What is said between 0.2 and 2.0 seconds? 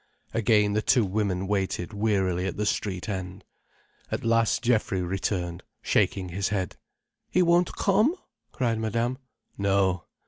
Again the two women waited